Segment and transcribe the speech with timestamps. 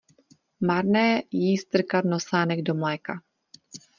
[0.59, 3.13] Marné jí strkat nosánek do mléka.